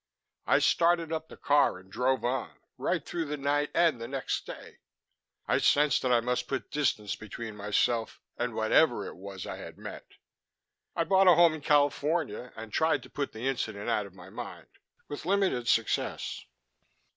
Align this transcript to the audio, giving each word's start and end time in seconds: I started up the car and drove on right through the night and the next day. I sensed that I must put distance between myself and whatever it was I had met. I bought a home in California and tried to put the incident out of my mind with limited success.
I 0.47 0.57
started 0.57 1.13
up 1.13 1.29
the 1.29 1.37
car 1.37 1.77
and 1.77 1.91
drove 1.91 2.25
on 2.25 2.57
right 2.75 3.05
through 3.05 3.25
the 3.25 3.37
night 3.37 3.69
and 3.75 4.01
the 4.01 4.07
next 4.07 4.47
day. 4.47 4.79
I 5.45 5.59
sensed 5.59 6.01
that 6.01 6.11
I 6.11 6.21
must 6.21 6.47
put 6.47 6.71
distance 6.71 7.15
between 7.15 7.55
myself 7.55 8.19
and 8.35 8.55
whatever 8.55 9.05
it 9.05 9.15
was 9.15 9.45
I 9.45 9.57
had 9.57 9.77
met. 9.77 10.13
I 10.95 11.03
bought 11.03 11.27
a 11.27 11.35
home 11.35 11.53
in 11.53 11.61
California 11.61 12.51
and 12.55 12.73
tried 12.73 13.03
to 13.03 13.11
put 13.11 13.31
the 13.31 13.47
incident 13.47 13.91
out 13.91 14.07
of 14.07 14.15
my 14.15 14.31
mind 14.31 14.69
with 15.07 15.27
limited 15.27 15.67
success. 15.67 16.45